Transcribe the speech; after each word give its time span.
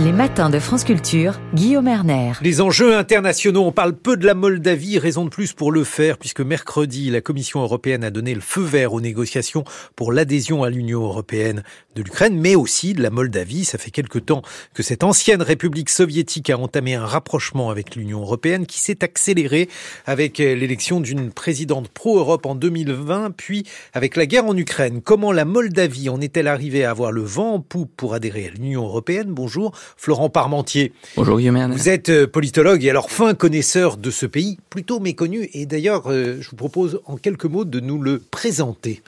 Les 0.00 0.12
matins 0.12 0.48
de 0.48 0.60
France 0.60 0.84
Culture, 0.84 1.40
Guillaume 1.54 1.88
Erner. 1.88 2.30
Les 2.40 2.60
enjeux 2.60 2.96
internationaux, 2.96 3.64
on 3.64 3.72
parle 3.72 3.96
peu 3.96 4.16
de 4.16 4.26
la 4.26 4.34
Moldavie, 4.34 4.96
raison 4.96 5.24
de 5.24 5.28
plus 5.28 5.54
pour 5.54 5.72
le 5.72 5.82
faire, 5.82 6.18
puisque 6.18 6.40
mercredi, 6.40 7.10
la 7.10 7.20
Commission 7.20 7.62
européenne 7.62 8.04
a 8.04 8.10
donné 8.10 8.32
le 8.32 8.40
feu 8.40 8.62
vert 8.62 8.92
aux 8.92 9.00
négociations 9.00 9.64
pour 9.96 10.12
l'adhésion 10.12 10.62
à 10.62 10.70
l'Union 10.70 11.02
européenne 11.02 11.64
de 11.96 12.02
l'Ukraine, 12.04 12.38
mais 12.38 12.54
aussi 12.54 12.94
de 12.94 13.02
la 13.02 13.10
Moldavie. 13.10 13.64
Ça 13.64 13.76
fait 13.76 13.90
quelque 13.90 14.20
temps 14.20 14.42
que 14.72 14.84
cette 14.84 15.02
ancienne 15.02 15.42
république 15.42 15.90
soviétique 15.90 16.48
a 16.50 16.58
entamé 16.58 16.94
un 16.94 17.04
rapprochement 17.04 17.68
avec 17.68 17.96
l'Union 17.96 18.20
européenne 18.20 18.66
qui 18.66 18.78
s'est 18.78 19.02
accéléré 19.02 19.68
avec 20.06 20.38
l'élection 20.38 21.00
d'une 21.00 21.32
présidente 21.32 21.88
pro-Europe 21.88 22.46
en 22.46 22.54
2020, 22.54 23.32
puis 23.32 23.64
avec 23.94 24.14
la 24.14 24.26
guerre 24.26 24.46
en 24.46 24.56
Ukraine. 24.56 25.02
Comment 25.02 25.32
la 25.32 25.44
Moldavie 25.44 26.08
en 26.08 26.20
est-elle 26.20 26.46
arrivée 26.46 26.84
à 26.84 26.90
avoir 26.90 27.10
le 27.10 27.22
vent 27.22 27.54
en 27.54 27.60
poupe 27.60 27.90
pour 27.96 28.14
adhérer 28.14 28.46
à 28.46 28.50
l'Union 28.50 28.84
européenne? 28.84 29.32
Bonjour. 29.32 29.72
Florent 29.96 30.28
Parmentier. 30.28 30.92
Bonjour 31.16 31.38
Guillaume 31.38 31.72
Vous 31.72 31.88
êtes 31.88 32.08
euh, 32.08 32.26
politologue 32.26 32.84
et 32.84 32.90
alors 32.90 33.10
fin 33.10 33.34
connaisseur 33.34 33.96
de 33.96 34.10
ce 34.10 34.26
pays, 34.26 34.58
plutôt 34.70 35.00
méconnu. 35.00 35.48
Et 35.52 35.66
d'ailleurs, 35.66 36.10
euh, 36.10 36.38
je 36.40 36.50
vous 36.50 36.56
propose 36.56 37.00
en 37.06 37.16
quelques 37.16 37.44
mots 37.44 37.64
de 37.64 37.80
nous 37.80 38.00
le 38.00 38.20
présenter. 38.30 39.02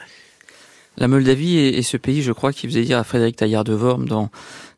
La 0.97 1.09
Moldavie 1.09 1.59
est, 1.59 1.83
ce 1.83 1.97
pays, 1.97 2.23
je 2.23 2.33
crois, 2.33 2.53
qui 2.53 2.67
faisait 2.67 2.83
dire 2.83 2.99
à 2.99 3.05
Frédéric 3.05 3.37
Taillard 3.37 3.65
de 3.65 3.75
Worm 3.75 4.09
dans 4.09 4.31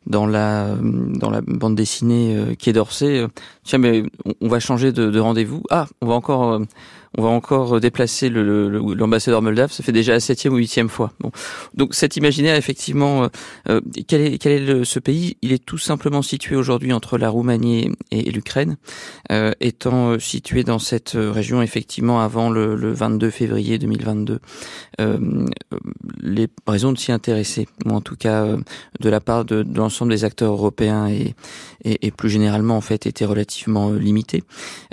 dans 0.05 0.25
la 0.25 0.75
dans 0.81 1.29
la 1.29 1.41
bande 1.41 1.75
dessinée 1.75 2.35
euh, 2.35 2.55
Quai 2.55 2.73
d'Orsay, 2.73 3.25
tiens 3.63 3.79
mais 3.79 4.03
on, 4.41 4.47
va 4.47 4.59
changer 4.59 4.91
de, 4.91 5.09
de 5.09 5.19
rendez-vous. 5.19 5.63
Ah, 5.69 5.87
on 6.01 6.07
va 6.07 6.13
encore 6.13 6.61
on 7.17 7.21
va 7.21 7.29
encore 7.29 7.79
déplacer 7.79 8.29
l'ambassadeur 8.29 9.41
moldave. 9.41 9.71
Ça 9.71 9.83
fait 9.83 9.91
déjà 9.91 10.13
la 10.13 10.19
septième 10.19 10.53
ou 10.53 10.57
huitième 10.57 10.89
fois. 10.89 11.11
Bon. 11.19 11.31
Donc 11.75 11.93
cet 11.93 12.17
imaginaire, 12.17 12.55
effectivement, 12.55 13.23
euh, 13.23 13.27
euh, 13.69 13.81
quel 14.07 14.21
est, 14.21 14.37
quel 14.39 14.51
est 14.53 14.65
le, 14.65 14.83
ce 14.83 14.99
pays? 14.99 15.37
Il 15.41 15.51
est 15.51 15.63
tout 15.63 15.77
simplement 15.77 16.21
situé 16.21 16.55
aujourd'hui 16.55 16.91
entre 16.91 17.17
la 17.17 17.29
Roumanie 17.29 17.91
et, 18.11 18.31
l'Ukraine, 18.31 18.77
euh, 19.31 19.51
étant 19.59 20.19
situé 20.19 20.63
dans 20.63 20.79
cette 20.79 21.11
région 21.15 21.61
effectivement 21.61 22.19
avant 22.19 22.49
le, 22.49 22.75
le 22.75 22.93
22 22.93 23.29
février 23.29 23.77
2022. 23.77 24.39
les 26.19 26.47
raisons 26.67 26.93
de 26.93 26.97
s'y 26.97 27.11
intéresser, 27.11 27.67
ou 27.85 27.91
en 27.91 28.01
tout 28.01 28.15
cas 28.15 28.45
de 28.99 29.09
la 29.09 29.19
part 29.19 29.45
de, 29.45 29.63
de 29.63 29.77
l'ensemble 29.77 30.11
des 30.11 30.23
acteurs 30.23 30.53
européens 30.53 31.07
et, 31.07 31.35
et, 31.83 32.07
et, 32.07 32.11
plus 32.11 32.29
généralement 32.29 32.77
en 32.77 32.81
fait 32.81 33.05
étaient 33.05 33.25
relativement 33.25 33.91
limitées. 33.91 34.43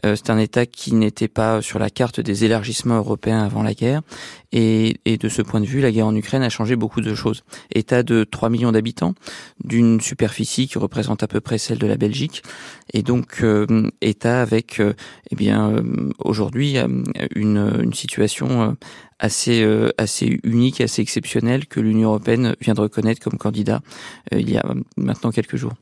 C'est 0.02 0.30
un 0.30 0.38
État 0.38 0.66
qui 0.66 0.94
n'était 0.94 1.28
pas 1.28 1.62
sur 1.62 1.78
la 1.78 1.90
carte 1.90 2.09
des 2.18 2.44
élargissements 2.44 2.96
européens 2.96 3.42
avant 3.42 3.62
la 3.62 3.74
guerre. 3.74 4.02
Et, 4.52 4.96
de 5.06 5.28
ce 5.28 5.42
point 5.42 5.60
de 5.60 5.66
vue, 5.66 5.80
la 5.80 5.92
guerre 5.92 6.06
en 6.06 6.14
Ukraine 6.16 6.42
a 6.42 6.48
changé 6.48 6.74
beaucoup 6.74 7.00
de 7.00 7.14
choses. 7.14 7.44
État 7.72 8.02
de 8.02 8.24
3 8.24 8.48
millions 8.48 8.72
d'habitants, 8.72 9.14
d'une 9.62 10.00
superficie 10.00 10.66
qui 10.66 10.78
représente 10.78 11.22
à 11.22 11.28
peu 11.28 11.40
près 11.40 11.58
celle 11.58 11.78
de 11.78 11.86
la 11.86 11.96
Belgique, 11.96 12.42
et 12.92 13.02
donc 13.02 13.42
euh, 13.42 13.88
État 14.00 14.40
avec, 14.40 14.80
euh, 14.80 14.94
eh 15.30 15.36
bien, 15.36 15.70
euh, 15.70 16.10
aujourd'hui 16.18 16.76
une, 17.36 17.72
une 17.80 17.94
situation 17.94 18.76
assez 19.18 19.66
assez 19.98 20.40
unique, 20.44 20.80
assez 20.80 21.02
exceptionnelle 21.02 21.66
que 21.66 21.78
l'Union 21.78 22.08
européenne 22.08 22.56
vient 22.60 22.74
de 22.74 22.80
reconnaître 22.80 23.20
comme 23.20 23.38
candidat 23.38 23.80
il 24.32 24.50
y 24.50 24.56
a 24.56 24.64
maintenant 24.96 25.30
quelques 25.30 25.56
jours 25.56 25.74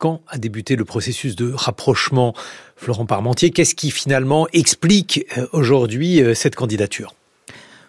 quand 0.00 0.22
a 0.26 0.38
débuté 0.38 0.74
le 0.74 0.84
processus 0.84 1.36
de 1.36 1.52
rapprochement 1.52 2.34
Florent 2.74 3.06
Parmentier? 3.06 3.50
Qu'est-ce 3.50 3.76
qui 3.76 3.92
finalement 3.92 4.48
explique 4.52 5.26
euh, 5.36 5.46
aujourd'hui 5.52 6.22
euh, 6.22 6.34
cette 6.34 6.56
candidature? 6.56 7.14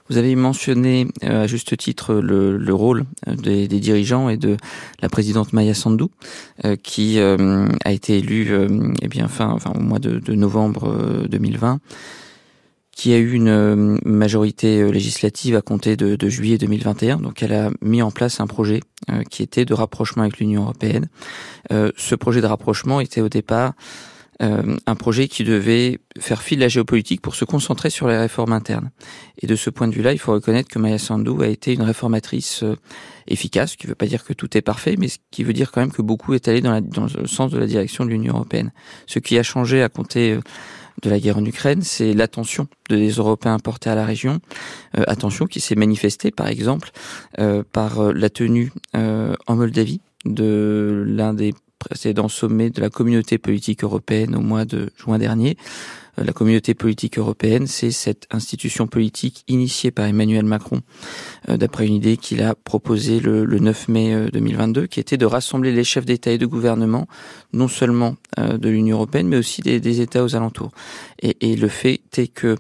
Vous 0.09 0.17
avez 0.17 0.35
mentionné 0.35 1.07
euh, 1.23 1.43
à 1.43 1.47
juste 1.47 1.77
titre 1.77 2.15
le, 2.15 2.73
rôle 2.73 3.05
des, 3.25 3.65
dirigeants 3.67 4.27
et 4.27 4.35
de 4.35 4.57
la 5.01 5.07
présidente 5.07 5.53
Maya 5.53 5.73
Sandu, 5.73 6.03
qui 6.83 7.17
a 7.19 7.91
été 7.91 8.17
élue 8.17 8.51
eh 9.01 9.07
bien 9.07 9.29
fin, 9.29 9.47
enfin 9.47 9.71
au 9.73 9.79
mois 9.79 9.99
de, 9.99 10.19
de 10.19 10.33
novembre 10.33 11.25
2020 11.29 11.79
qui 12.91 13.13
a 13.13 13.17
eu 13.17 13.31
une 13.31 13.47
euh, 13.47 13.97
majorité 14.05 14.81
euh, 14.81 14.89
législative 14.89 15.55
à 15.55 15.61
compter 15.61 15.95
de, 15.95 16.29
juillet 16.29 16.57
2021. 16.57 17.17
Donc 17.17 17.41
elle 17.41 17.53
a 17.53 17.71
mis 17.81 18.01
en 18.01 18.11
place 18.11 18.39
un 18.39 18.47
projet 18.47 18.81
euh, 19.09 19.23
qui 19.23 19.43
était 19.43 19.65
de 19.65 19.73
rapprochement 19.73 20.23
avec 20.23 20.39
l'Union 20.39 20.63
européenne. 20.63 21.07
ce 21.69 22.15
projet 22.15 22.41
de 22.41 22.47
rapprochement 22.47 22.99
était 22.99 23.21
au 23.21 23.29
départ 23.29 23.73
un 24.39 24.95
projet 24.95 25.27
qui 25.27 25.43
devait 25.43 25.99
faire 26.17 26.41
fi 26.41 26.55
de 26.55 26.61
la 26.61 26.67
géopolitique 26.67 27.21
pour 27.21 27.35
se 27.35 27.45
concentrer 27.45 27.91
sur 27.91 28.07
les 28.07 28.17
réformes 28.17 28.53
internes. 28.53 28.89
Et 29.39 29.45
de 29.45 29.55
ce 29.55 29.69
point 29.69 29.87
de 29.87 29.93
vue-là, 29.93 30.13
il 30.13 30.17
faut 30.17 30.31
reconnaître 30.31 30.67
que 30.67 30.79
Maya 30.79 30.97
Sandu 30.97 31.43
a 31.43 31.47
été 31.47 31.73
une 31.73 31.83
réformatrice 31.83 32.63
efficace, 33.27 33.73
ce 33.73 33.77
qui 33.77 33.85
ne 33.85 33.91
veut 33.91 33.95
pas 33.95 34.07
dire 34.07 34.23
que 34.23 34.33
tout 34.33 34.57
est 34.57 34.63
parfait, 34.63 34.95
mais 34.97 35.09
ce 35.09 35.19
qui 35.29 35.43
veut 35.43 35.53
dire 35.53 35.71
quand 35.71 35.81
même 35.81 35.91
que 35.91 36.01
beaucoup 36.01 36.33
est 36.33 36.47
allé 36.47 36.59
dans 36.61 36.73
le 36.73 37.27
sens 37.27 37.51
de 37.51 37.59
la 37.59 37.67
direction 37.67 38.03
de 38.03 38.09
l'Union 38.09 38.33
européenne. 38.33 38.71
Ce 39.05 39.19
qui 39.19 39.37
a 39.37 39.43
changé 39.43 39.83
à 39.83 39.89
compter 39.89 40.39
de 41.01 41.09
la 41.09 41.19
guerre 41.19 41.37
en 41.37 41.45
Ukraine, 41.45 41.81
c'est 41.81 42.13
l'attention 42.13 42.67
des 42.89 43.09
Européens 43.09 43.59
portés 43.59 43.89
à 43.89 43.95
la 43.95 44.05
région. 44.05 44.39
Euh, 44.97 45.03
attention 45.07 45.45
qui 45.45 45.59
s'est 45.59 45.75
manifestée, 45.75 46.31
par 46.31 46.47
exemple, 46.47 46.91
euh, 47.39 47.63
par 47.71 47.99
euh, 47.99 48.13
la 48.13 48.29
tenue 48.29 48.71
en 48.93 49.55
Moldavie 49.55 50.01
de 50.25 51.03
l'un 51.07 51.33
des 51.33 51.53
précédents 51.79 52.29
sommets 52.29 52.69
de 52.69 52.81
la 52.81 52.89
communauté 52.89 53.37
politique 53.37 53.83
européenne 53.83 54.35
au 54.35 54.41
mois 54.41 54.65
de 54.65 54.91
juin 54.97 55.17
dernier, 55.17 55.57
la 56.17 56.33
communauté 56.33 56.73
politique 56.73 57.17
européenne, 57.17 57.67
c'est 57.67 57.91
cette 57.91 58.27
institution 58.31 58.87
politique 58.87 59.43
initiée 59.47 59.91
par 59.91 60.05
Emmanuel 60.05 60.45
Macron, 60.45 60.81
euh, 61.49 61.57
d'après 61.57 61.87
une 61.87 61.93
idée 61.93 62.17
qu'il 62.17 62.41
a 62.41 62.55
proposée 62.55 63.19
le, 63.19 63.45
9 63.45 63.87
mai 63.87 64.29
2022, 64.31 64.81
euh, 64.81 64.87
qui 64.87 64.99
était 64.99 65.17
de 65.17 65.25
rassembler 65.25 65.71
les 65.71 65.83
chefs 65.83 66.05
d'État 66.05 66.31
et 66.31 66.37
de 66.37 66.45
gouvernement, 66.45 67.07
non 67.53 67.67
seulement 67.67 68.15
de 68.37 68.69
l'Union 68.69 68.97
européenne, 68.97 69.27
mais 69.27 69.37
aussi 69.37 69.61
des, 69.61 70.01
États 70.01 70.23
aux 70.23 70.35
alentours. 70.35 70.71
Et, 71.21 71.55
le 71.55 71.67
fait 71.67 72.01
est 72.17 72.27
que, 72.27 72.55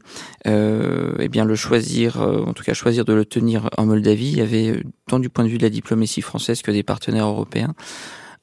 eh 0.45 1.27
bien, 1.29 1.45
le 1.45 1.55
choisir, 1.55 2.19
en 2.21 2.53
tout 2.53 2.63
cas 2.63 2.73
choisir 2.73 3.05
de 3.05 3.13
le 3.13 3.25
tenir 3.25 3.69
en 3.77 3.85
Moldavie, 3.85 4.41
avait 4.41 4.83
tant 5.07 5.19
du 5.19 5.29
point 5.29 5.45
de 5.45 5.49
vue 5.49 5.57
de 5.57 5.63
la 5.63 5.69
diplomatie 5.69 6.21
française 6.21 6.61
que 6.61 6.71
des 6.71 6.83
partenaires 6.83 7.27
européens 7.27 7.73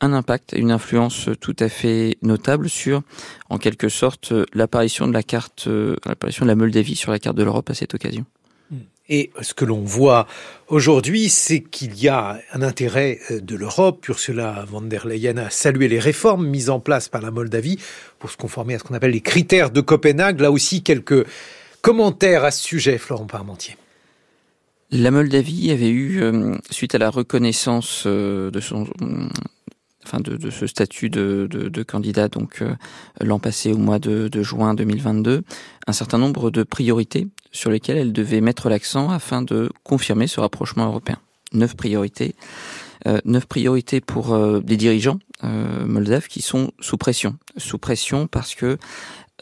un 0.01 0.13
impact 0.13 0.55
et 0.55 0.59
une 0.59 0.71
influence 0.71 1.29
tout 1.41 1.57
à 1.59 1.69
fait 1.69 2.17
notable 2.23 2.69
sur, 2.69 3.03
en 3.51 3.59
quelque 3.59 3.89
sorte, 3.89 4.33
l'apparition 4.55 5.09
de 5.09 5.13
la 5.13 5.23
carte, 5.23 5.65
euh, 5.67 5.97
l'apparition 6.07 6.45
de 6.45 6.51
la 6.51 6.55
Moldavie 6.55 6.97
sur 6.97 7.11
la 7.11 7.19
carte 7.19 7.37
de 7.37 7.43
l'Europe 7.43 7.71
à 7.71 7.75
cette 7.75 7.95
occasion. 7.95 8.25
Et 9.11 9.31
ce 9.41 9.55
que 9.55 9.65
l'on 9.65 9.81
voit 9.81 10.27
aujourd'hui, 10.67 11.31
c'est 11.31 11.61
qu'il 11.61 11.99
y 11.99 12.09
a 12.09 12.39
un 12.53 12.61
intérêt 12.61 13.19
euh, 13.31 13.41
de 13.41 13.57
l'Europe. 13.57 14.07
Ursula 14.07 14.67
von 14.69 14.83
der 14.83 15.07
Leyen 15.07 15.39
a 15.39 15.51
salué 15.51 15.89
les 15.89 15.99
réformes 15.99 16.47
mises 16.47 16.69
en 16.69 16.79
place 16.79 17.09
par 17.09 17.23
la 17.23 17.31
Moldavie 17.31 17.79
pour 18.19 18.31
se 18.31 18.37
conformer 18.37 18.75
à 18.75 18.79
ce 18.79 18.85
qu'on 18.85 18.95
appelle 18.95 19.13
les 19.13 19.23
critères 19.23 19.71
de 19.71 19.81
Copenhague. 19.81 20.41
Là 20.41 20.53
aussi, 20.53 20.83
quelques 20.83 21.27
commentaires 21.81 22.45
à 22.45 22.51
ce 22.51 22.63
sujet, 22.63 22.99
Florent 22.99 23.27
Parmentier. 23.27 23.77
La 24.91 25.11
Moldavie 25.11 25.71
avait 25.71 25.89
eu, 25.89 26.23
euh, 26.23 26.55
suite 26.71 26.95
à 26.95 26.99
la 26.99 27.11
reconnaissance 27.11 28.07
de 28.07 28.61
son 28.61 28.87
enfin 30.09 30.21
de, 30.21 30.51
ce 30.51 30.67
statut 30.67 31.11
de, 31.11 31.83
candidat 31.87 32.29
donc 32.29 32.63
euh, 32.63 32.75
l'an 33.21 33.39
passé 33.39 33.73
au 33.73 33.79
mois 33.79 33.99
de, 33.99 34.43
juin 34.43 34.75
2022, 34.75 35.43
un 35.87 35.93
certain 35.93 36.19
nombre 36.19 36.51
de 36.51 36.63
priorités 36.63 37.29
sur 37.53 37.71
lesquelles 37.71 37.99
elle 37.99 38.13
devait 38.13 38.41
mettre 38.41 38.69
l'accent 38.69 39.11
afin 39.11 39.43
de 39.43 39.71
confirmer 39.85 40.27
ce 40.27 40.41
rapprochement 40.41 40.87
européen. 40.87 41.19
Neuf 41.53 41.77
priorités, 41.77 42.35
euh, 43.07 43.19
neuf 43.25 43.47
priorités 43.47 44.01
pour 44.01 44.35
euh, 44.35 44.61
des 44.61 44.77
dirigeants 44.77 45.19
moldaves 45.43 46.27
qui 46.27 46.43
sont 46.43 46.73
sous 46.81 46.97
pression, 46.97 47.37
sous 47.57 47.79
pression 47.79 48.27
parce 48.27 48.57
que 48.57 48.77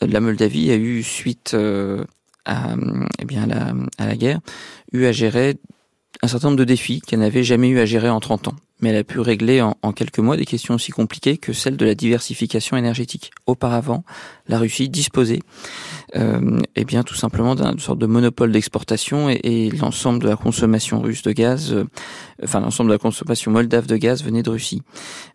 la 0.03 0.21
Moldavie 0.21 0.71
a 0.71 0.77
eu 0.77 1.03
suite 1.03 1.57
à, 2.45 2.75
eh 3.19 3.39
à 3.99 4.07
la 4.07 4.17
guerre, 4.17 4.41
eu 4.93 5.07
à 5.07 5.13
gérer 5.13 5.57
un 6.23 6.29
certain 6.29 6.49
nombre 6.49 6.59
de 6.59 6.65
défis 6.65 7.01
qu'elle 7.01 7.21
n'avait 7.21 7.45
jamais 7.45 7.69
eu 7.69 7.79
à 7.79 7.87
gérer 7.87 8.11
en 8.11 8.21
30 8.21 8.49
ans 8.49 8.57
mais 8.81 8.91
elle 8.91 8.97
a 8.97 9.05
pu 9.05 9.21
régler 9.21 9.63
en, 9.63 9.75
quelques 9.93 10.19
mois 10.19 10.37
des 10.37 10.45
questions 10.45 10.75
aussi 10.75 10.93
compliquées 10.93 11.39
que 11.39 11.53
celle 11.53 11.77
de 11.77 11.87
la 11.87 11.95
diversification 11.95 12.77
énergétique. 12.77 13.31
Auparavant, 13.47 14.05
la 14.49 14.59
Russie 14.59 14.89
disposait, 14.89 15.41
euh, 16.15 16.61
eh 16.75 16.85
bien, 16.85 17.03
tout 17.03 17.15
simplement 17.15 17.55
d'une 17.55 17.79
sorte 17.79 17.99
de 17.99 18.07
monopole 18.07 18.53
d'exportation 18.53 19.29
et, 19.31 19.71
l'ensemble 19.71 20.23
de 20.23 20.29
la 20.29 20.37
consommation 20.37 21.01
russe 21.01 21.23
de 21.23 21.33
gaz, 21.33 21.73
euh, 21.73 21.85
enfin 22.43 22.61
l'ensemble 22.61 22.91
de 22.91 22.95
la 22.95 22.99
consommation 22.99 23.51
moldave 23.51 23.87
de 23.87 23.97
gaz 23.97 24.23
venait 24.23 24.43
de 24.43 24.51
Russie. 24.51 24.83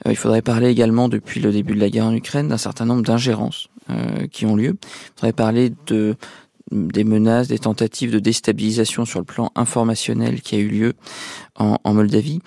Euh, 0.06 0.12
il 0.12 0.18
faudrait 0.18 0.42
parler 0.42 0.70
également, 0.70 1.10
depuis 1.10 1.40
le 1.40 1.52
début 1.52 1.74
de 1.74 1.80
la 1.80 1.90
guerre 1.90 2.06
en 2.06 2.14
Ukraine, 2.14 2.48
d'un 2.48 2.58
certain 2.58 2.86
nombre 2.86 3.02
d'ingérences 3.02 3.70
euh, 3.90 4.28
qui 4.32 4.46
ont 4.46 4.56
lieu. 4.56 4.78
Il 4.84 5.12
faudrait 5.16 5.34
parler 5.34 5.74
de 5.88 6.16
des 6.72 7.04
menaces, 7.04 7.48
des 7.48 7.60
tentatives 7.60 8.12
de 8.12 8.20
déstabilisation 8.20 9.06
sur 9.06 9.20
le 9.20 9.26
plan 9.26 9.52
informationnel 9.56 10.42
qui 10.42 10.56
a 10.56 10.60
eu 10.60 10.68
lieu 10.68 10.94
en, 11.56 11.94
Moldavie. 11.94 12.40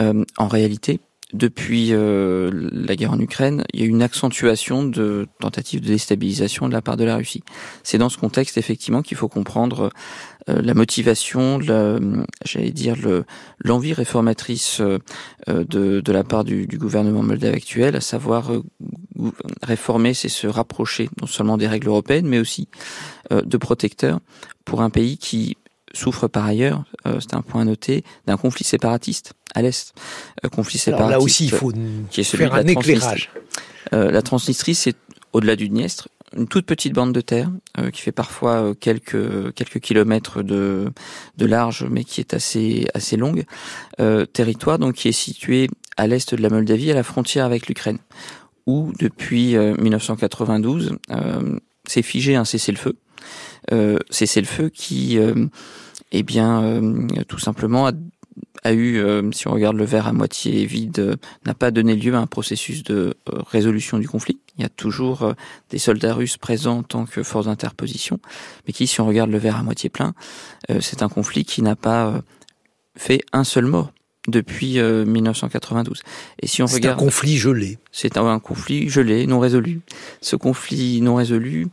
Euh, 0.00 0.24
en 0.38 0.48
réalité, 0.48 1.00
depuis 1.32 1.88
euh, 1.92 2.50
la 2.72 2.94
guerre 2.94 3.12
en 3.12 3.18
Ukraine, 3.18 3.64
il 3.72 3.80
y 3.80 3.82
a 3.82 3.86
une 3.86 4.02
accentuation 4.02 4.84
de 4.84 5.26
tentatives 5.40 5.80
de 5.80 5.86
déstabilisation 5.86 6.68
de 6.68 6.72
la 6.72 6.82
part 6.82 6.96
de 6.96 7.04
la 7.04 7.16
Russie. 7.16 7.42
C'est 7.82 7.98
dans 7.98 8.08
ce 8.08 8.18
contexte 8.18 8.58
effectivement 8.58 9.02
qu'il 9.02 9.16
faut 9.16 9.28
comprendre 9.28 9.90
euh, 10.48 10.60
la 10.60 10.74
motivation, 10.74 11.60
j'allais 11.60 12.70
dire 12.70 12.96
l'envie 13.58 13.94
réformatrice 13.94 14.80
euh, 14.80 14.98
de, 15.48 16.00
de, 16.00 16.12
la 16.12 16.24
part 16.24 16.44
du, 16.44 16.66
du, 16.66 16.78
gouvernement 16.78 17.22
moldave 17.22 17.54
actuel, 17.54 17.96
à 17.96 18.00
savoir 18.00 18.52
réformer, 19.62 20.14
c'est 20.14 20.28
se 20.28 20.46
rapprocher 20.46 21.08
non 21.20 21.26
seulement 21.26 21.56
des 21.56 21.68
règles 21.68 21.88
européennes, 21.88 22.26
mais 22.26 22.38
aussi 22.38 22.68
de 23.30 23.56
protecteurs 23.56 24.20
pour 24.64 24.82
un 24.82 24.90
pays 24.90 25.16
qui 25.16 25.56
souffre 25.92 26.28
par 26.28 26.46
ailleurs, 26.46 26.84
euh, 27.06 27.20
c'est 27.20 27.34
un 27.34 27.42
point 27.42 27.62
à 27.62 27.64
noter, 27.64 28.04
d'un 28.26 28.36
conflit 28.36 28.64
séparatiste 28.64 29.34
à 29.54 29.62
l'est. 29.62 29.94
Euh, 30.44 30.48
conflit 30.48 30.78
séparatiste. 30.78 31.08
Alors 31.08 31.20
là 31.20 31.24
aussi, 31.24 31.44
il 31.44 31.50
faut 31.50 31.72
qui 32.10 32.20
est 32.20 32.24
celui 32.24 32.44
faire 32.44 32.54
un 32.54 32.66
éclairage. 32.66 33.30
Euh, 33.92 34.10
la 34.10 34.22
Transnistrie, 34.22 34.74
c'est 34.74 34.96
au-delà 35.32 35.56
du 35.56 35.68
Dniestre, 35.68 36.08
une 36.36 36.46
toute 36.46 36.66
petite 36.66 36.94
bande 36.94 37.12
de 37.12 37.20
terre 37.20 37.50
qui 37.92 38.00
fait 38.00 38.12
parfois 38.12 38.74
quelques 38.78 39.52
quelques 39.54 39.80
kilomètres 39.80 40.42
de 40.42 40.90
de 41.36 41.46
large, 41.46 41.86
mais 41.90 42.04
qui 42.04 42.20
est 42.20 42.34
assez 42.34 42.86
assez 42.94 43.16
longue. 43.16 43.44
territoire 44.32 44.78
donc 44.78 44.94
qui 44.94 45.08
est 45.08 45.12
situé 45.12 45.68
à 45.96 46.06
l'est 46.06 46.34
de 46.34 46.42
la 46.42 46.48
Moldavie, 46.48 46.90
à 46.90 46.94
la 46.94 47.02
frontière 47.02 47.44
avec 47.46 47.66
l'Ukraine, 47.66 47.98
où 48.66 48.92
depuis 48.98 49.56
1992 49.56 50.96
s'est 51.86 52.02
figé 52.02 52.34
un 52.34 52.44
cessez-le-feu. 52.44 52.96
cessez-le-feu 54.10 54.70
qui 54.70 55.18
eh 56.12 56.22
bien, 56.22 56.62
euh, 56.62 57.06
tout 57.26 57.38
simplement, 57.38 57.86
a, 57.86 57.92
eu, 58.70 58.98
euh, 58.98 59.28
si 59.32 59.48
on 59.48 59.52
regarde 59.52 59.76
le 59.76 59.84
verre 59.84 60.06
à 60.06 60.12
moitié 60.12 60.64
vide, 60.66 60.98
euh, 61.00 61.16
n'a 61.46 61.54
pas 61.54 61.72
donné 61.72 61.96
lieu 61.96 62.14
à 62.14 62.18
un 62.18 62.26
processus 62.26 62.84
de 62.84 63.14
résolution 63.26 63.98
du 63.98 64.08
conflit. 64.08 64.38
Il 64.56 64.62
y 64.62 64.64
a 64.64 64.68
toujours 64.68 65.34
des 65.70 65.78
soldats 65.78 66.14
russes 66.14 66.36
présents 66.36 66.78
en 66.78 66.82
tant 66.82 67.06
que 67.06 67.22
force 67.22 67.46
d'interposition, 67.46 68.20
mais 68.66 68.72
qui, 68.72 68.86
si 68.86 69.00
on 69.00 69.06
regarde 69.06 69.30
le 69.30 69.38
verre 69.38 69.56
à 69.56 69.62
moitié 69.62 69.88
plein, 69.88 70.14
c'est 70.80 71.02
un 71.02 71.08
conflit 71.08 71.46
qui 71.46 71.62
n'a 71.62 71.74
pas 71.74 72.22
fait 72.94 73.22
un 73.32 73.44
seul 73.44 73.64
mort 73.64 73.92
depuis 74.28 74.78
1992. 74.78 76.02
Et 76.42 76.46
si 76.46 76.62
on 76.62 76.66
c'est 76.66 76.84
un 76.84 76.94
conflit 76.94 77.38
gelé. 77.38 77.78
C'est 77.92 78.18
un, 78.18 78.38
conflit 78.40 78.90
gelé, 78.90 79.26
non 79.26 79.40
résolu. 79.40 79.80
Ce 80.20 80.36
conflit 80.36 81.00
non 81.00 81.14
résolu, 81.14 81.68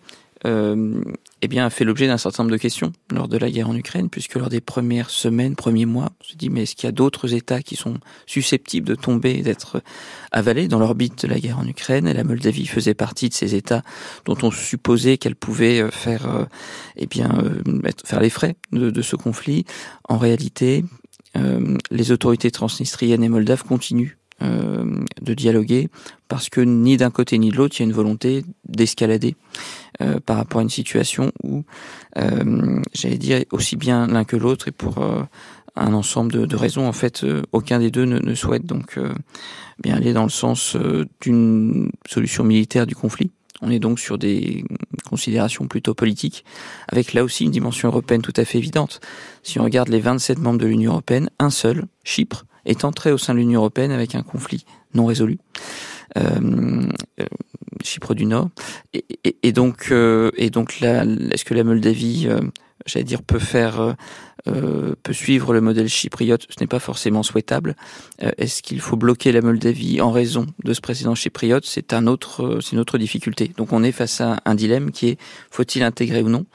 euh, 0.46 1.02
eh 1.42 1.48
bien, 1.48 1.66
a 1.66 1.70
fait 1.70 1.86
l'objet 1.86 2.08
d'un 2.08 2.18
certain 2.18 2.44
nombre 2.44 2.52
de 2.52 2.62
questions 2.62 2.92
lors 3.12 3.28
de 3.28 3.38
la 3.38 3.50
guerre 3.50 3.70
en 3.70 3.76
Ukraine, 3.76 4.10
puisque 4.10 4.36
lors 4.36 4.50
des 4.50 4.60
premières 4.60 5.10
semaines, 5.10 5.56
premiers 5.56 5.86
mois, 5.86 6.12
on 6.20 6.24
se 6.24 6.36
dit, 6.36 6.50
mais 6.50 6.64
est-ce 6.64 6.76
qu'il 6.76 6.88
y 6.88 6.90
a 6.90 6.92
d'autres 6.92 7.34
États 7.34 7.62
qui 7.62 7.76
sont 7.76 7.96
susceptibles 8.26 8.88
de 8.88 8.96
tomber 8.96 9.42
d'être 9.42 9.82
avalés 10.32 10.68
dans 10.68 10.80
l'orbite 10.80 11.26
de 11.26 11.28
la 11.30 11.40
guerre 11.40 11.60
en 11.60 11.68
Ukraine? 11.68 12.08
Et 12.08 12.14
la 12.14 12.26
Moldavie 12.26 12.68
faisait 12.68 12.94
partie 12.94 13.30
de 13.30 13.34
ces 13.34 13.56
États 13.56 13.84
dont 14.26 14.38
on 14.44 14.52
supposait 14.52 15.18
qu'elle 15.18 15.36
pouvait 15.36 15.82
euh, 15.82 15.92
faire, 15.92 16.30
euh, 16.30 16.46
eh 16.98 17.08
bien, 17.08 17.32
euh, 17.38 17.62
faire 18.06 18.20
les 18.20 18.30
frais 18.30 18.56
de, 18.72 19.02
ce 19.02 19.16
conflit. 19.16 19.66
En 20.10 20.18
réalité, 20.18 20.84
les 21.90 22.12
autorités 22.12 22.52
transnistriennes 22.52 23.24
et 23.24 23.30
moldaves 23.30 23.64
continuent 23.64 24.19
de 24.42 25.34
dialoguer 25.34 25.90
parce 26.30 26.48
que 26.50 26.62
ni 26.62 26.96
d'un 26.96 27.10
côté 27.10 27.38
ni 27.38 27.50
de 27.50 27.58
l'autre, 27.58 27.76
il 27.78 27.80
y 27.80 27.84
a 27.84 27.88
une 27.88 27.94
volonté 27.94 28.46
d'escalader 28.68 29.36
euh, 30.02 30.20
par 30.20 30.38
rapport 30.38 30.60
à 30.60 30.64
une 30.64 30.70
situation 30.70 31.32
où, 31.44 31.64
euh, 32.18 32.80
j'allais 32.94 33.18
dire, 33.18 33.44
aussi 33.52 33.76
bien 33.76 34.08
l'un 34.08 34.24
que 34.24 34.38
l'autre, 34.38 34.68
et 34.68 34.72
pour 34.72 35.00
euh, 35.00 35.24
un 35.76 35.92
ensemble 35.94 36.32
de, 36.32 36.46
de, 36.46 36.56
raisons, 36.56 36.88
en 36.88 36.94
fait, 36.94 37.26
aucun 37.52 37.80
des 37.80 37.90
deux 37.90 38.06
ne, 38.06 38.20
ne 38.20 38.36
souhaite 38.36 38.66
donc 38.66 39.00
bien 39.82 39.96
aller 39.96 40.14
dans 40.14 40.24
le 40.24 40.30
sens 40.30 40.78
d'une 41.22 41.92
solution 42.08 42.44
militaire 42.44 42.86
du 42.86 42.96
conflit. 42.96 43.32
On 43.62 43.72
est 43.72 43.80
donc 43.80 44.00
sur 44.00 44.18
des 44.18 44.64
considérations 45.10 45.68
plutôt 45.68 45.94
politiques, 45.94 46.46
avec 46.88 47.14
là 47.14 47.24
aussi 47.24 47.46
une 47.46 47.52
dimension 47.52 47.90
européenne 47.90 48.22
tout 48.22 48.34
à 48.36 48.46
fait 48.46 48.58
évidente. 48.58 49.00
Si 49.44 49.60
on 49.60 49.64
regarde 49.64 49.90
les 49.90 50.00
27 50.00 50.40
membres 50.40 50.60
de 50.60 50.66
l'Union 50.66 50.92
européenne, 50.92 51.30
un 51.40 51.50
seul, 51.50 51.86
Chypre, 52.04 52.46
est 52.66 52.86
entré 52.86 53.12
au 53.12 53.18
sein 53.18 53.34
de 53.34 53.40
l'Union 53.40 53.62
européenne 53.62 53.92
avec 53.92 54.16
un 54.16 54.24
conflit 54.24 54.66
non 54.94 55.06
résolu. 55.06 55.38
Euh, 56.18 56.90
Chypre 57.84 58.14
du 58.14 58.26
Nord. 58.26 58.50
Et, 59.44 59.52
donc, 59.52 59.88
euh, 59.92 60.32
est-ce 60.38 61.46
que 61.46 61.54
la 61.54 61.64
Moldavie, 61.64 62.28
euh, 62.28 62.42
j'allais 62.86 63.06
dire, 63.06 63.22
peut 63.22 63.40
faire, 63.40 63.96
euh, 64.48 64.96
peut 65.02 65.14
suivre 65.14 65.54
le 65.54 65.62
modèle 65.62 65.88
chypriote? 65.88 66.46
Ce 66.50 66.56
n'est 66.60 66.68
pas 66.68 66.80
forcément 66.80 67.24
souhaitable. 67.24 67.76
est-ce 68.38 68.62
qu'il 68.62 68.82
faut 68.82 68.98
bloquer 68.98 69.32
la 69.32 69.42
Moldavie 69.42 70.02
en 70.02 70.12
raison 70.12 70.46
de 70.64 70.74
ce 70.74 70.82
président 70.82 71.16
chypriote? 71.16 71.66
C'est 71.66 71.94
un 71.94 72.08
autre, 72.08 72.60
c'est 72.62 72.74
une 72.74 72.80
autre 72.80 72.98
difficulté. 72.98 73.52
Donc, 73.58 73.72
on 73.72 73.84
est 73.84 73.94
face 73.94 74.20
à 74.22 74.40
un 74.46 74.56
dilemme 74.56 74.92
qui 74.92 75.10
est 75.10 75.18
faut-il 75.52 75.84
intégrer 75.84 76.22
ou 76.22 76.30
non 76.30 76.46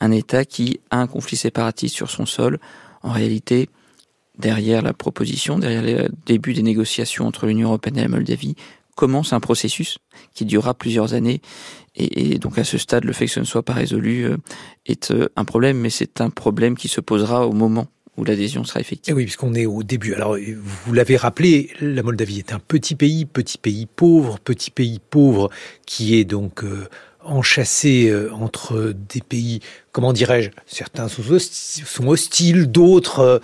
un 0.00 0.10
État 0.10 0.44
qui 0.44 0.80
a 0.90 0.98
un 0.98 1.06
conflit 1.06 1.36
séparatiste 1.36 1.94
sur 1.94 2.10
son 2.10 2.26
sol? 2.26 2.58
En 3.02 3.12
réalité, 3.12 3.68
derrière 4.38 4.82
la 4.82 4.92
proposition, 4.92 5.58
derrière 5.58 5.82
le 5.82 6.08
début 6.26 6.54
des 6.54 6.62
négociations 6.62 7.26
entre 7.26 7.46
l'Union 7.46 7.68
européenne 7.68 7.98
et 7.98 8.02
la 8.02 8.08
Moldavie, 8.08 8.56
commence 8.94 9.32
un 9.32 9.40
processus 9.40 9.98
qui 10.34 10.44
durera 10.44 10.74
plusieurs 10.74 11.14
années. 11.14 11.40
Et, 11.96 12.38
donc 12.38 12.58
à 12.58 12.64
ce 12.64 12.78
stade, 12.78 13.04
le 13.04 13.12
fait 13.12 13.26
que 13.26 13.32
ce 13.32 13.40
ne 13.40 13.44
soit 13.44 13.62
pas 13.62 13.72
résolu 13.72 14.24
euh, 14.24 14.36
est 14.86 15.10
euh, 15.10 15.28
un 15.36 15.44
problème, 15.44 15.78
mais 15.78 15.90
c'est 15.90 16.20
un 16.20 16.30
problème 16.30 16.76
qui 16.76 16.88
se 16.88 17.00
posera 17.00 17.46
au 17.46 17.52
moment 17.52 17.86
où 18.16 18.24
l'adhésion 18.24 18.64
sera 18.64 18.80
effective. 18.80 19.12
Et 19.12 19.16
oui, 19.16 19.24
puisqu'on 19.24 19.54
est 19.54 19.66
au 19.66 19.82
début. 19.82 20.14
Alors, 20.14 20.36
vous 20.36 20.92
l'avez 20.92 21.16
rappelé, 21.16 21.70
la 21.80 22.02
Moldavie 22.02 22.38
est 22.38 22.52
un 22.52 22.60
petit 22.60 22.94
pays, 22.94 23.24
petit 23.24 23.58
pays 23.58 23.86
pauvre, 23.86 24.38
petit 24.38 24.70
pays 24.70 25.00
pauvre 25.10 25.50
qui 25.86 26.16
est 26.16 26.24
donc 26.24 26.62
euh, 26.62 26.88
enchâssé 27.24 28.08
euh, 28.08 28.32
entre 28.32 28.94
des 29.08 29.20
pays, 29.20 29.60
comment 29.92 30.12
dirais-je, 30.12 30.50
certains 30.66 31.08
sont 31.08 32.06
hostiles, 32.06 32.66
d'autres 32.66 33.20
euh, 33.20 33.38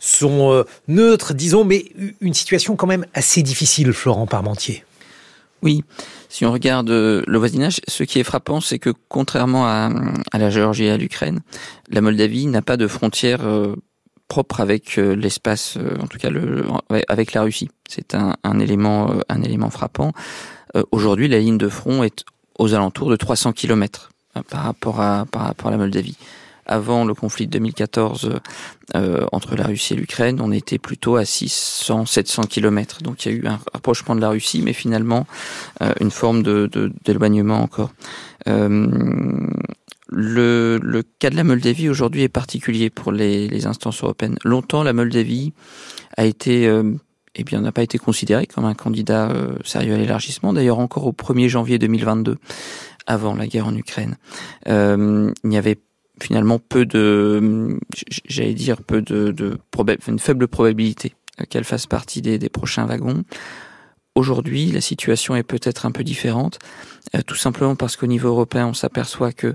sont 0.00 0.52
euh, 0.52 0.64
neutres, 0.88 1.34
disons, 1.34 1.64
mais 1.64 1.86
une 2.20 2.34
situation 2.34 2.76
quand 2.76 2.86
même 2.86 3.06
assez 3.14 3.42
difficile, 3.42 3.92
Florent 3.92 4.26
Parmentier. 4.26 4.84
Oui, 5.62 5.82
si 6.28 6.44
on 6.44 6.52
regarde 6.52 6.90
le 6.90 7.38
voisinage, 7.38 7.80
ce 7.88 8.04
qui 8.04 8.20
est 8.20 8.24
frappant, 8.24 8.60
c'est 8.60 8.78
que 8.78 8.90
contrairement 9.08 9.66
à, 9.66 9.90
la 10.34 10.50
Géorgie 10.50 10.84
et 10.84 10.90
à 10.90 10.96
l'Ukraine, 10.96 11.40
la 11.88 12.00
Moldavie 12.02 12.46
n'a 12.46 12.62
pas 12.62 12.76
de 12.76 12.86
frontière 12.86 13.40
propre 14.28 14.60
avec 14.60 14.96
l'espace, 14.96 15.78
en 15.98 16.06
tout 16.06 16.18
cas 16.18 16.28
avec 17.08 17.32
la 17.32 17.42
Russie. 17.42 17.70
C'est 17.88 18.14
un, 18.14 18.60
élément, 18.60 19.14
un 19.30 19.42
élément 19.42 19.70
frappant. 19.70 20.12
Aujourd'hui, 20.90 21.26
la 21.26 21.38
ligne 21.38 21.58
de 21.58 21.70
front 21.70 22.04
est 22.04 22.24
aux 22.58 22.74
alentours 22.74 23.10
de 23.10 23.16
300 23.16 23.52
km 23.52 24.10
euh, 24.36 24.42
par 24.48 24.62
rapport 24.64 25.00
à 25.00 25.26
par 25.30 25.42
rapport 25.42 25.68
à 25.68 25.70
la 25.70 25.76
Moldavie. 25.76 26.16
Avant 26.68 27.04
le 27.04 27.14
conflit 27.14 27.46
de 27.46 27.52
2014 27.52 28.40
euh, 28.96 29.26
entre 29.30 29.54
la 29.54 29.64
Russie 29.68 29.94
et 29.94 29.96
l'Ukraine, 29.96 30.40
on 30.40 30.50
était 30.50 30.78
plutôt 30.78 31.14
à 31.14 31.24
600, 31.24 32.06
700 32.06 32.42
km. 32.44 33.02
Donc 33.02 33.24
il 33.24 33.32
y 33.32 33.34
a 33.36 33.38
eu 33.38 33.46
un 33.46 33.60
rapprochement 33.72 34.16
de 34.16 34.20
la 34.20 34.30
Russie, 34.30 34.62
mais 34.62 34.72
finalement 34.72 35.26
euh, 35.80 35.92
une 36.00 36.10
forme 36.10 36.42
de 36.42 36.68
d'éloignement 37.04 37.62
encore. 37.62 37.92
Euh, 38.48 39.48
le, 40.08 40.78
le, 40.80 41.02
cas 41.18 41.30
de 41.30 41.36
la 41.36 41.44
Moldavie 41.44 41.88
aujourd'hui 41.88 42.22
est 42.22 42.28
particulier 42.28 42.90
pour 42.90 43.10
les, 43.10 43.48
les, 43.48 43.66
instances 43.66 44.02
européennes. 44.02 44.36
Longtemps, 44.44 44.84
la 44.84 44.92
Moldavie 44.92 45.52
a 46.16 46.24
été 46.24 46.68
euh, 46.68 46.94
eh 47.38 47.44
bien, 47.44 47.60
n'a 47.60 47.72
pas 47.72 47.82
été 47.82 47.98
considéré 47.98 48.46
comme 48.46 48.64
un 48.64 48.74
candidat 48.74 49.30
euh, 49.30 49.56
sérieux 49.64 49.94
à 49.94 49.98
l'élargissement. 49.98 50.52
D'ailleurs, 50.52 50.78
encore 50.78 51.06
au 51.06 51.12
1er 51.12 51.48
janvier 51.48 51.78
2022, 51.78 52.38
avant 53.06 53.34
la 53.34 53.46
guerre 53.46 53.66
en 53.66 53.76
Ukraine, 53.76 54.16
euh, 54.68 55.30
il 55.44 55.52
y 55.52 55.56
avait 55.56 55.78
finalement 56.20 56.58
peu 56.58 56.86
de, 56.86 57.78
j'allais 58.26 58.54
dire, 58.54 58.82
peu 58.82 59.02
de, 59.02 59.30
de 59.30 59.58
une 60.08 60.18
faible 60.18 60.48
probabilité 60.48 61.14
qu'elle 61.50 61.64
fasse 61.64 61.86
partie 61.86 62.22
des, 62.22 62.38
des 62.38 62.48
prochains 62.48 62.86
wagons. 62.86 63.22
Aujourd'hui, 64.14 64.72
la 64.72 64.80
situation 64.80 65.36
est 65.36 65.42
peut-être 65.42 65.84
un 65.84 65.92
peu 65.92 66.02
différente, 66.02 66.58
euh, 67.14 67.20
tout 67.26 67.34
simplement 67.34 67.76
parce 67.76 67.96
qu'au 67.96 68.06
niveau 68.06 68.28
européen, 68.28 68.66
on 68.66 68.74
s'aperçoit 68.74 69.32
que 69.32 69.54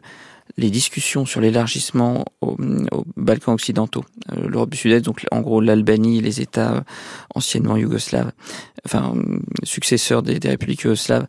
les 0.58 0.70
discussions 0.70 1.26
sur 1.26 1.42
l'élargissement 1.42 2.26
aux, 2.42 2.56
Balkans 3.16 3.54
occidentaux, 3.54 4.04
euh, 4.32 4.48
l'Europe 4.48 4.70
du 4.70 4.78
Sud-Est, 4.78 5.02
donc 5.02 5.26
en 5.32 5.42
gros 5.42 5.62
l'Albanie, 5.62 6.22
les 6.22 6.42
États 6.42 6.74
euh, 6.74 6.82
anciennement 7.36 7.78
yougoslaves, 7.78 8.32
enfin 8.86 9.14
successeurs 9.64 10.24
des, 10.24 10.40
républiques 10.48 10.82
yougoslaves, 10.82 11.28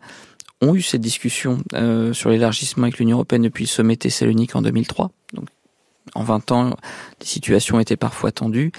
ont 0.61 0.75
eu 0.75 0.83
cette 0.83 1.01
discussion 1.01 1.63
euh, 1.75 2.13
sur 2.13 2.31
l'élargissement 2.31 2.85
avec 2.85 2.99
l'Union 2.99 3.17
européenne 3.17 3.43
depuis 3.43 3.65
le 3.65 3.69
sommet 3.69 3.97
Thessalonique 3.97 4.55
en 4.55 4.63
2003. 4.63 5.11
Donc, 5.33 5.49
en 6.15 6.25
20 6.25 6.53
ans, 6.53 6.77
les 7.21 7.27
situations 7.27 7.81
étaient 7.81 7.97
parfois 7.97 8.33
tendues. 8.33 8.73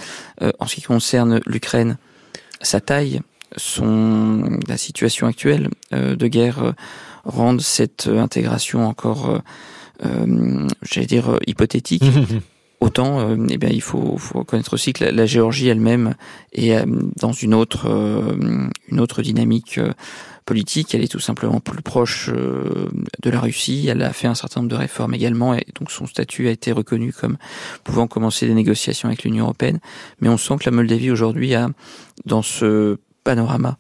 en 0.60 0.68
ce 0.68 0.76
qui 0.76 0.82
concerne 0.82 1.40
l'Ukraine, 1.46 1.98
sa 2.62 2.82
taille, 2.82 3.22
son 3.56 4.60
la 4.68 4.78
situation 4.78 5.26
actuelle 5.26 5.70
de 5.92 6.28
guerre 6.28 6.74
rendent 7.26 7.62
cette 7.62 8.08
intégration 8.08 8.88
encore 8.88 9.30
euh, 9.30 9.40
j'allais 10.82 11.08
dire, 11.08 11.32
euh, 11.32 11.38
hypothétique. 11.48 12.04
autant, 12.80 13.38
eh 13.50 13.58
bien, 13.58 13.70
il 13.70 13.82
faut, 13.82 14.18
faut 14.18 14.40
reconnaître 14.40 14.74
aussi 14.74 14.92
que 14.92 15.06
la, 15.06 15.26
Géorgie 15.26 15.70
elle-même 15.70 16.16
est 16.52 16.86
dans 17.16 17.32
une 17.32 17.54
autre, 17.54 17.88
une 18.90 19.00
autre 19.00 19.22
dynamique 19.22 19.80
politique. 20.44 20.94
Elle 20.94 21.02
est 21.02 21.08
tout 21.08 21.22
simplement 21.22 21.62
plus 21.62 21.82
proche 21.82 22.30
de 22.30 23.30
la 23.30 23.40
Russie. 23.40 23.88
Elle 23.88 24.02
a 24.02 24.12
fait 24.12 24.28
un 24.28 24.36
certain 24.36 24.60
nombre 24.60 24.72
de 24.72 24.76
réformes 24.76 25.14
également, 25.14 25.54
et 25.54 25.66
donc 25.80 25.92
son 25.92 26.08
statut 26.08 26.50
a 26.50 26.52
été 26.52 26.74
reconnu 26.74 27.14
comme 27.14 27.38
pouvant 27.86 28.08
commencer 28.08 28.48
des 28.48 28.54
négociations 28.54 29.08
avec 29.08 29.24
l'Union 29.24 29.46
européenne. 29.46 29.80
Mais 30.20 30.28
on 30.28 30.36
sent 30.36 30.56
que 30.60 30.66
la 30.66 30.72
Moldavie 30.72 31.10
aujourd'hui 31.10 31.56
a, 31.56 31.70
dans 32.26 32.42
ce 32.42 32.98
panorama 33.24 33.78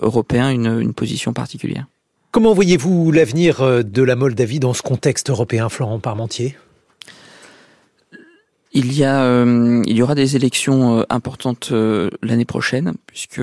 européen, 0.00 0.50
une, 0.50 0.80
une 0.80 0.94
position 0.94 1.32
particulière. 1.32 1.86
Comment 2.32 2.54
voyez-vous 2.54 3.12
l'avenir 3.12 3.60
euh, 3.60 3.82
de 3.82 4.02
la 4.02 4.16
Moldavie 4.16 4.58
dans 4.58 4.72
ce 4.72 4.80
contexte 4.80 5.28
européen, 5.28 5.68
Florent 5.68 6.00
Parmentier? 6.00 6.56
Il 8.72 8.94
y 8.94 9.04
a, 9.04 9.24
euh, 9.24 9.82
il 9.86 9.94
y 9.94 10.00
aura 10.00 10.14
des 10.14 10.34
élections 10.34 11.00
euh, 11.00 11.02
importantes 11.10 11.74
l'année 12.22 12.46
prochaine, 12.46 12.94
puisque 13.06 13.42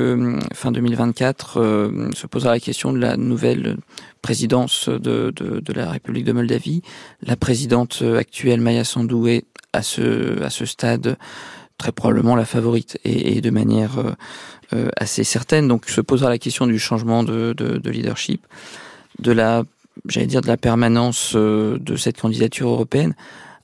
fin 0.56 0.72
2024 0.72 1.92
se 2.16 2.26
posera 2.26 2.54
la 2.54 2.60
question 2.60 2.92
de 2.92 2.98
la 2.98 3.16
nouvelle 3.16 3.78
présidence 4.24 4.90
de, 4.90 5.32
la 5.72 5.92
République 5.92 6.26
de 6.26 6.32
Moldavie. 6.32 6.82
La 7.22 7.36
présidente 7.36 8.04
actuelle, 8.18 8.60
Maya 8.60 8.84
Sandu, 8.84 9.30
est 9.30 9.46
à 9.72 9.82
à 9.82 10.50
ce 10.50 10.66
stade 10.66 11.16
très 11.80 11.92
probablement 11.92 12.36
la 12.36 12.46
favorite 12.46 13.00
et, 13.04 13.38
et 13.38 13.42
de 13.42 13.50
manière 13.50 13.98
euh, 14.72 14.90
assez 14.98 15.24
certaine. 15.24 15.68
Donc 15.68 15.86
se 15.90 16.00
posera 16.00 16.30
la 16.30 16.38
question 16.38 16.68
du 16.68 16.78
changement 16.78 17.24
de, 17.24 17.54
de, 17.58 17.78
de 17.80 17.90
leadership, 17.90 18.46
de 19.18 19.32
la, 19.32 19.64
j'allais 20.06 20.28
dire, 20.28 20.42
de 20.42 20.48
la 20.48 20.58
permanence 20.58 21.34
euh, 21.36 21.80
de 21.80 21.96
cette 21.96 22.22
candidature 22.22 22.70
européenne 22.70 23.16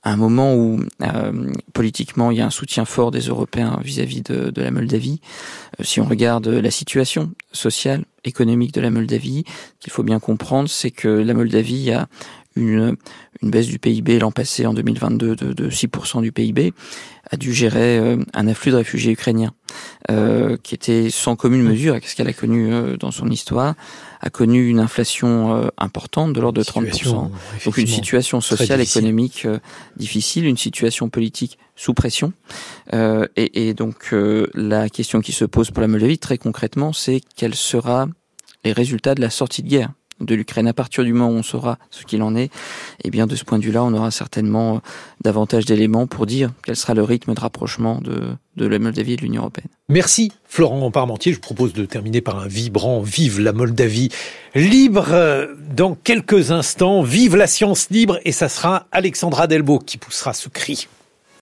à 0.02 0.12
un 0.12 0.16
moment 0.16 0.56
où 0.56 0.80
euh, 1.02 1.52
politiquement 1.72 2.32
il 2.32 2.38
y 2.38 2.40
a 2.40 2.46
un 2.46 2.50
soutien 2.50 2.84
fort 2.84 3.12
des 3.12 3.20
Européens 3.20 3.78
vis-à-vis 3.84 4.22
de, 4.22 4.50
de, 4.50 4.62
la 4.62 4.72
Moldavie. 4.72 5.20
si 5.80 6.00
on 6.00 6.04
regarde 6.04 6.48
la 6.48 6.70
situation 6.72 7.30
sociale, 7.52 8.04
économique 8.24 8.72
de 8.72 8.80
la 8.80 8.90
Moldavie, 8.90 9.44
qu'il 9.78 9.92
faut 9.92 10.02
bien 10.02 10.18
comprendre, 10.18 10.68
c'est 10.68 10.90
que 10.90 11.08
la 11.08 11.34
Moldavie 11.34 11.92
a 11.92 12.08
une, 12.56 12.96
une 13.42 13.50
baisse 13.50 13.66
du 13.66 13.78
PIB 13.78 14.18
l'an 14.18 14.32
passé, 14.32 14.66
en 14.66 14.74
2022, 14.74 15.36
de, 15.36 15.52
de 15.52 15.70
6% 15.70 16.22
du 16.22 16.32
PIB, 16.32 16.72
a 17.30 17.36
dû 17.36 17.52
gérer 17.52 17.98
euh, 17.98 18.16
un 18.34 18.46
afflux 18.46 18.70
de 18.70 18.76
réfugiés 18.76 19.12
ukrainiens 19.12 19.52
euh, 20.10 20.56
qui 20.62 20.74
était 20.74 21.10
sans 21.10 21.36
commune 21.36 21.62
mesure 21.62 21.92
avec 21.92 22.06
ce 22.06 22.14
qu'elle 22.14 22.28
a 22.28 22.32
connu 22.32 22.72
euh, 22.72 22.96
dans 22.96 23.10
son 23.10 23.28
histoire, 23.30 23.74
a 24.20 24.30
connu 24.30 24.68
une 24.68 24.80
inflation 24.80 25.70
importante 25.76 26.32
de 26.32 26.40
l'ordre 26.40 26.58
de 26.58 26.64
30%. 26.64 27.30
Donc 27.64 27.76
une 27.76 27.86
situation 27.86 28.40
sociale, 28.40 28.80
économique 28.80 29.46
difficile, 29.96 30.46
une 30.46 30.56
situation 30.56 31.10
politique 31.10 31.58
sous 31.76 31.92
pression. 31.92 32.32
Et, 32.92 33.68
et, 33.68 33.74
donc 33.74 34.14
la 34.54 34.88
question 34.88 35.20
qui 35.20 35.32
se 35.32 35.44
pose 35.44 35.70
pour 35.70 35.82
la 35.82 35.86
Moldavie, 35.86 36.18
très 36.18 36.38
concrètement, 36.38 36.94
c'est 36.94 37.20
quel 37.36 37.54
sera 37.54 38.08
les 38.64 38.72
résultats 38.72 39.14
de 39.14 39.20
la 39.20 39.30
sortie 39.30 39.62
de 39.62 39.68
guerre 39.68 39.92
de 40.20 40.34
l'Ukraine. 40.34 40.68
À 40.68 40.72
partir 40.72 41.04
du 41.04 41.12
moment 41.12 41.30
où 41.30 41.34
on 41.38 41.42
saura 41.42 41.78
ce 41.90 42.04
qu'il 42.04 42.22
en 42.22 42.34
est, 42.36 42.50
eh 43.04 43.10
bien 43.10 43.26
de 43.26 43.36
ce 43.36 43.44
point 43.44 43.58
de 43.58 43.64
vue-là, 43.64 43.84
on 43.84 43.92
aura 43.94 44.10
certainement 44.10 44.76
euh, 44.76 44.78
davantage 45.22 45.64
d'éléments 45.64 46.06
pour 46.06 46.26
dire 46.26 46.50
quel 46.62 46.76
sera 46.76 46.94
le 46.94 47.02
rythme 47.02 47.34
de 47.34 47.40
rapprochement 47.40 48.00
de, 48.00 48.22
de 48.56 48.66
la 48.66 48.78
Moldavie 48.78 49.14
et 49.14 49.16
de 49.16 49.22
l'Union 49.22 49.42
européenne. 49.42 49.68
Merci 49.88 50.32
Florent 50.44 50.90
Parmentier. 50.90 51.32
Je 51.32 51.36
vous 51.36 51.42
propose 51.42 51.72
de 51.72 51.84
terminer 51.84 52.20
par 52.20 52.38
un 52.38 52.48
vibrant 52.48 53.00
Vive 53.00 53.40
la 53.40 53.52
Moldavie 53.52 54.10
libre 54.54 55.48
dans 55.74 55.94
quelques 55.94 56.50
instants. 56.50 57.02
Vive 57.02 57.36
la 57.36 57.46
science 57.46 57.90
libre 57.90 58.18
et 58.24 58.32
ça 58.32 58.48
sera 58.48 58.86
Alexandra 58.92 59.46
Delbo 59.46 59.78
qui 59.78 59.98
poussera 59.98 60.32
ce 60.32 60.48
cri. 60.48 60.88